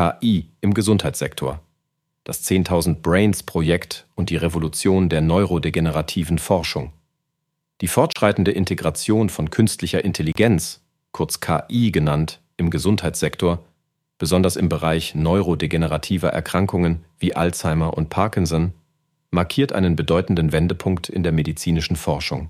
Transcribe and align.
KI 0.00 0.46
im 0.62 0.72
Gesundheitssektor, 0.72 1.60
das 2.24 2.42
10.000 2.44 3.02
Brains 3.02 3.42
Projekt 3.42 4.06
und 4.14 4.30
die 4.30 4.36
Revolution 4.36 5.10
der 5.10 5.20
neurodegenerativen 5.20 6.38
Forschung. 6.38 6.94
Die 7.82 7.86
fortschreitende 7.86 8.50
Integration 8.50 9.28
von 9.28 9.50
künstlicher 9.50 10.02
Intelligenz, 10.02 10.80
kurz 11.12 11.40
KI 11.40 11.92
genannt, 11.92 12.40
im 12.56 12.70
Gesundheitssektor, 12.70 13.62
besonders 14.16 14.56
im 14.56 14.70
Bereich 14.70 15.14
neurodegenerativer 15.14 16.30
Erkrankungen 16.30 17.04
wie 17.18 17.36
Alzheimer 17.36 17.94
und 17.94 18.08
Parkinson, 18.08 18.72
markiert 19.30 19.74
einen 19.74 19.96
bedeutenden 19.96 20.50
Wendepunkt 20.50 21.10
in 21.10 21.22
der 21.24 21.32
medizinischen 21.32 21.96
Forschung. 21.96 22.48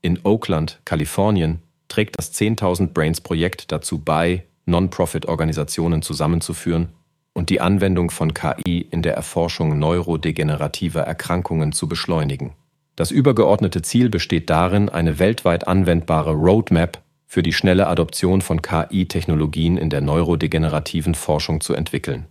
In 0.00 0.20
Oakland, 0.24 0.78
Kalifornien, 0.84 1.60
trägt 1.88 2.16
das 2.16 2.32
10.000 2.34 2.92
Brains 2.92 3.20
Projekt 3.20 3.72
dazu 3.72 3.98
bei, 3.98 4.44
Non-Profit-Organisationen 4.66 6.02
zusammenzuführen 6.02 6.90
und 7.32 7.50
die 7.50 7.60
Anwendung 7.60 8.10
von 8.10 8.34
KI 8.34 8.80
in 8.90 9.02
der 9.02 9.14
Erforschung 9.14 9.78
neurodegenerativer 9.78 11.02
Erkrankungen 11.02 11.72
zu 11.72 11.88
beschleunigen. 11.88 12.52
Das 12.96 13.10
übergeordnete 13.10 13.82
Ziel 13.82 14.08
besteht 14.08 14.48
darin, 14.48 14.88
eine 14.88 15.18
weltweit 15.18 15.68
anwendbare 15.68 16.32
Roadmap 16.32 17.02
für 17.26 17.42
die 17.42 17.52
schnelle 17.52 17.88
Adoption 17.88 18.40
von 18.40 18.62
KI-Technologien 18.62 19.76
in 19.76 19.90
der 19.90 20.00
neurodegenerativen 20.00 21.14
Forschung 21.14 21.60
zu 21.60 21.74
entwickeln. 21.74 22.26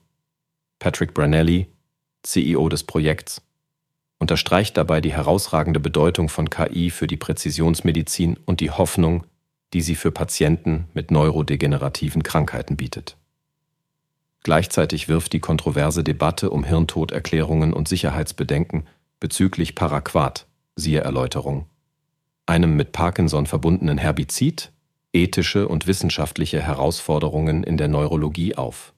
Patrick 0.80 1.14
Branelli, 1.14 1.68
CEO 2.24 2.68
des 2.70 2.84
Projekts, 2.84 3.42
unterstreicht 4.18 4.78
dabei 4.78 5.02
die 5.02 5.14
herausragende 5.14 5.80
Bedeutung 5.80 6.30
von 6.30 6.50
KI 6.50 6.90
für 6.90 7.08
die 7.08 7.18
Präzisionsmedizin 7.18 8.38
und 8.46 8.60
die 8.60 8.72
Hoffnung, 8.72 9.26
die 9.74 9.82
sie 9.82 9.96
für 9.96 10.12
Patienten 10.12 10.88
mit 10.94 11.12
neurodegenerativen 11.12 12.24
Krankheiten 12.24 12.78
bietet. 12.78 13.18
Gleichzeitig 14.44 15.08
wirft 15.08 15.34
die 15.34 15.40
kontroverse 15.40 16.04
Debatte 16.04 16.52
um 16.52 16.64
Hirntoderklärungen 16.64 17.74
und 17.74 17.88
Sicherheitsbedenken 17.88 18.86
bezüglich 19.20 19.74
Paraquat, 19.74 20.46
siehe 20.76 21.02
Erläuterung, 21.02 21.66
einem 22.46 22.76
mit 22.76 22.92
Parkinson 22.92 23.48
verbundenen 23.48 23.98
Herbizid, 23.98 24.72
ethische 25.14 25.68
und 25.68 25.88
wissenschaftliche 25.88 26.62
Herausforderungen 26.62 27.64
in 27.64 27.78
der 27.78 27.88
Neurologie 27.88 28.56
auf. 28.56 28.94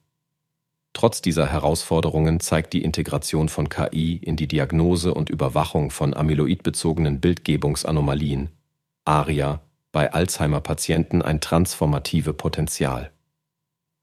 Trotz 0.92 1.22
dieser 1.22 1.46
Herausforderungen 1.46 2.40
zeigt 2.40 2.72
die 2.72 2.82
Integration 2.82 3.48
von 3.48 3.68
KI 3.68 4.16
in 4.16 4.36
die 4.36 4.48
Diagnose 4.48 5.14
und 5.14 5.30
Überwachung 5.30 5.90
von 5.90 6.12
amyloidbezogenen 6.12 7.20
Bildgebungsanomalien, 7.20 8.50
ARIA, 9.04 9.62
bei 9.92 10.12
Alzheimer-Patienten 10.12 11.22
ein 11.22 11.40
transformative 11.40 12.32
Potenzial. 12.34 13.10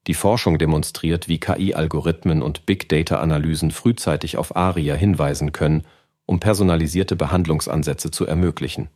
Die 0.06 0.14
Forschung 0.14 0.58
demonstriert, 0.58 1.28
wie 1.28 1.40
KI-Algorithmen 1.40 2.42
und 2.42 2.66
Big-Data-Analysen 2.66 3.72
frühzeitig 3.72 4.36
auf 4.36 4.54
ARIA 4.54 4.94
hinweisen 4.94 5.52
können, 5.52 5.84
um 6.26 6.40
personalisierte 6.40 7.16
Behandlungsansätze 7.16 8.10
zu 8.10 8.26
ermöglichen. 8.26 8.88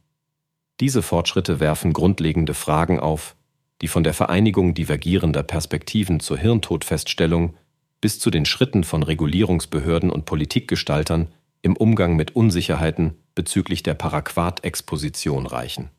Diese 0.81 1.03
Fortschritte 1.03 1.61
werfen 1.61 1.93
grundlegende 1.93 2.55
Fragen 2.55 3.01
auf, 3.01 3.37
die 3.83 3.89
von 3.89 4.05
der 4.05 4.15
Vereinigung 4.15 4.75
divergierender 4.75 5.43
Perspektiven 5.43 6.21
zur 6.21 6.39
Hirntodfeststellung 6.39 7.55
bis 8.01 8.19
zu 8.19 8.31
den 8.31 8.45
Schritten 8.45 8.85
von 8.85 9.03
Regulierungsbehörden 9.03 10.11
und 10.11 10.25
Politikgestaltern 10.25 11.29
im 11.63 11.77
Umgang 11.77 12.17
mit 12.17 12.35
Unsicherheiten 12.37 13.17
bezüglich 13.35 13.83
der 13.83 13.95
Paraquat-Exposition 13.95 15.47
reichen. 15.47 15.91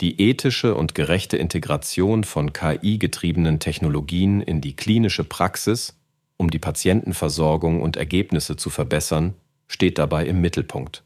Die 0.00 0.20
ethische 0.20 0.74
und 0.74 0.94
gerechte 0.94 1.36
Integration 1.36 2.24
von 2.24 2.52
KI-getriebenen 2.52 3.58
Technologien 3.58 4.40
in 4.40 4.60
die 4.60 4.76
klinische 4.76 5.24
Praxis, 5.24 5.98
um 6.36 6.50
die 6.50 6.60
Patientenversorgung 6.60 7.82
und 7.82 7.96
Ergebnisse 7.96 8.56
zu 8.56 8.70
verbessern, 8.70 9.34
steht 9.66 9.98
dabei 9.98 10.26
im 10.26 10.40
Mittelpunkt. 10.40 11.02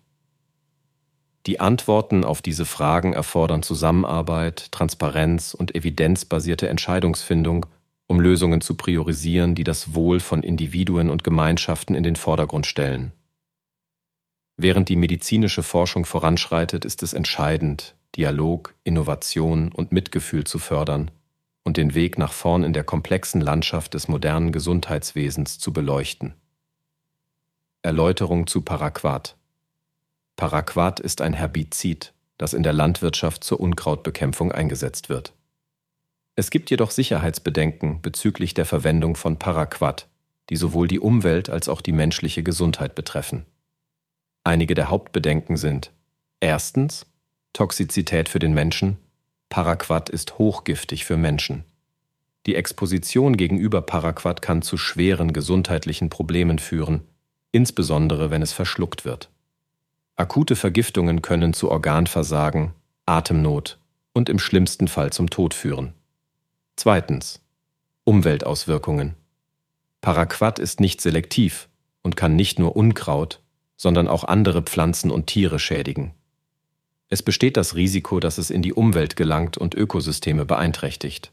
Die 1.46 1.58
Antworten 1.58 2.22
auf 2.22 2.42
diese 2.42 2.67
Fragen 2.67 3.14
erfordern 3.14 3.62
Zusammenarbeit, 3.62 4.70
Transparenz 4.70 5.55
und 5.55 5.74
evidenzbasierte 5.74 6.68
Entscheidungsfindung 6.68 7.67
um 8.12 8.20
Lösungen 8.20 8.61
zu 8.61 8.74
priorisieren, 8.74 9.55
die 9.55 9.64
das 9.64 9.94
Wohl 9.94 10.20
von 10.20 10.42
Individuen 10.42 11.08
und 11.08 11.24
Gemeinschaften 11.24 11.94
in 11.94 12.02
den 12.02 12.14
Vordergrund 12.14 12.67
stellen. 12.67 13.12
Während 14.58 14.90
die 14.90 14.96
medizinische 14.96 15.62
Forschung 15.62 16.05
voranschreitet, 16.05 16.84
ist 16.84 17.02
es 17.02 17.14
entscheidend, 17.14 17.94
Dialog, 18.17 18.74
Innovation 18.84 19.73
und 19.73 19.92
Mitgefühl 19.92 20.45
zu 20.45 20.58
fördern 20.58 21.11
und 21.64 21.77
den 21.77 21.95
Weg 21.95 22.18
nach 22.18 22.33
vorn 22.33 22.62
in 22.62 22.73
der 22.73 22.84
komplexen 22.84 23.40
Landschaft 23.40 23.95
des 23.95 24.08
modernen 24.08 24.52
Gesundheitswesens 24.52 25.58
zu 25.58 25.73
beleuchten. 25.73 26.34
Erläuterung 27.83 28.46
zu 28.46 28.61
Paraquat 28.62 29.36
Paraquat 30.36 31.00
ist 31.00 31.20
ein 31.20 31.34
Herbizid, 31.34 32.12
das 32.36 32.52
in 32.52 32.62
der 32.62 32.73
Landwirtschaft 32.73 33.45
zur 33.45 33.61
Unkrautbekämpfung 33.61 34.52
eingesetzt 34.52 35.08
wird. 35.08 35.33
Es 36.34 36.50
gibt 36.50 36.70
jedoch 36.70 36.90
Sicherheitsbedenken 36.90 38.00
bezüglich 38.02 38.55
der 38.55 38.64
Verwendung 38.64 39.17
von 39.17 39.39
Paraquat, 39.39 40.08
die 40.50 40.56
sowohl 40.56 40.89
die 40.89 41.00
Umwelt 41.00 41.50
als 41.50 41.68
auch 41.68 41.80
die 41.80 41.92
menschliche 41.92 42.42
Gesundheit 42.42 42.94
betreffen. 42.94 43.46
Einige 44.44 44.74
der 44.74 44.90
Hauptbedenken 44.90 45.56
sind 45.56 45.92
erstens 46.40 47.06
Toxizität 47.52 48.29
für 48.29 48.39
den 48.39 48.55
Menschen. 48.55 48.96
Paraquat 49.51 50.08
ist 50.08 50.39
hochgiftig 50.39 51.05
für 51.05 51.18
Menschen. 51.18 51.64
Die 52.46 52.55
Exposition 52.55 53.36
gegenüber 53.36 53.83
Paraquat 53.83 54.40
kann 54.40 54.63
zu 54.63 54.77
schweren 54.77 55.33
gesundheitlichen 55.33 56.08
Problemen 56.08 56.58
führen, 56.58 57.02
insbesondere 57.52 58.30
wenn 58.30 58.42
es 58.42 58.52
verschluckt 58.52 59.05
wird. 59.05 59.30
Akute 60.17 60.57
Vergiftungen 60.57 61.20
können 61.20 61.52
zu 61.52 61.70
Organversagen, 61.70 62.73
Atemnot 63.07 63.79
und 64.12 64.29
im 64.29 64.39
schlimmsten 64.39 64.89
Fall 64.89 65.12
zum 65.12 65.30
Tod 65.30 65.52
führen. 65.52 65.92
Zweitens. 66.77 67.41
Umweltauswirkungen. 68.05 69.14
Paraquat 70.01 70.58
ist 70.58 70.80
nicht 70.80 71.01
selektiv 71.01 71.68
und 72.02 72.17
kann 72.17 72.35
nicht 72.35 72.58
nur 72.58 72.74
Unkraut, 72.74 73.41
sondern 73.77 74.08
auch 74.08 74.24
andere 74.24 74.62
Pflanzen 74.62 75.11
und 75.11 75.27
Tiere 75.27 75.58
schädigen. 75.58 76.12
Es 77.12 77.23
besteht 77.23 77.58
das 77.58 77.74
Risiko, 77.74 78.20
dass 78.20 78.39
es 78.39 78.48
in 78.48 78.62
die 78.62 78.73
Umwelt 78.73 79.17
gelangt 79.17 79.58
und 79.58 79.74
Ökosysteme 79.74 80.46
beeinträchtigt. 80.46 81.30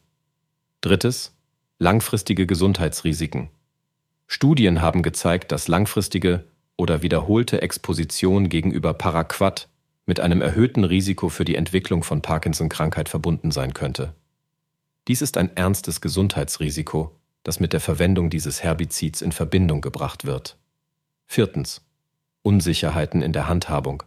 Drittes. 0.81 1.34
Langfristige 1.78 2.45
Gesundheitsrisiken. 2.45 3.47
Studien 4.28 4.81
haben 4.81 5.03
gezeigt, 5.03 5.53
dass 5.53 5.69
langfristige 5.69 6.44
oder 6.75 7.01
wiederholte 7.01 7.62
Exposition 7.62 8.50
gegenüber 8.50 8.94
Paraquat 8.94 9.69
mit 10.06 10.19
einem 10.19 10.41
erhöhten 10.41 10.84
Risiko 10.84 11.29
für 11.29 11.45
die 11.45 11.56
Entwicklung 11.56 12.03
von 12.03 12.22
Parkinson-Krankheit 12.22 13.07
verbunden 13.07 13.51
sein 13.51 13.73
könnte. 13.73 14.13
Dies 15.07 15.22
ist 15.22 15.38
ein 15.38 15.56
ernstes 15.56 16.01
Gesundheitsrisiko, 16.01 17.16
das 17.44 17.61
mit 17.61 17.72
der 17.72 17.79
Verwendung 17.79 18.29
dieses 18.29 18.63
Herbizids 18.63 19.22
in 19.22 19.31
Verbindung 19.31 19.79
gebracht 19.79 20.25
wird. 20.25 20.57
Viertens. 21.25 21.85
Unsicherheiten 22.41 23.22
in 23.22 23.31
der 23.31 23.47
Handhabung. 23.47 24.03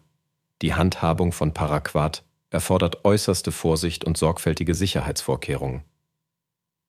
Die 0.63 0.75
Handhabung 0.75 1.33
von 1.33 1.53
Paraquat 1.53 2.25
erfordert 2.51 3.05
äußerste 3.05 3.51
Vorsicht 3.51 4.05
und 4.05 4.17
sorgfältige 4.17 4.75
Sicherheitsvorkehrungen. 4.75 5.83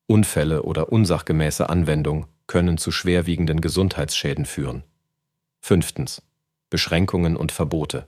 Unfälle 0.06 0.62
oder 0.62 0.92
unsachgemäße 0.92 1.70
Anwendung 1.70 2.28
können 2.46 2.78
zu 2.78 2.92
schwerwiegenden 2.92 3.62
Gesundheitsschäden 3.62 4.46
führen. 4.46 4.84
Fünftens. 5.60 6.22
Beschränkungen 6.70 7.36
und 7.36 7.52
Verbote. 7.52 8.06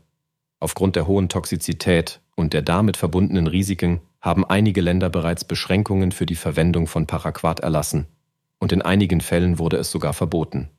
Aufgrund 0.60 0.96
der 0.96 1.08
hohen 1.08 1.30
Toxizität 1.30 2.22
und 2.36 2.54
der 2.54 2.62
damit 2.62 2.96
verbundenen 2.98 3.48
Risiken 3.48 4.02
haben 4.22 4.46
einige 4.46 4.82
Länder 4.82 5.10
bereits 5.10 5.46
Beschränkungen 5.46 6.12
für 6.12 6.26
die 6.26 6.36
Verwendung 6.36 6.86
von 6.86 7.08
Paraquat 7.08 7.62
erlassen, 7.62 8.08
und 8.60 8.72
in 8.72 8.82
einigen 8.82 9.22
Fällen 9.22 9.58
wurde 9.58 9.78
es 9.78 9.90
sogar 9.90 10.14
verboten. 10.14 10.70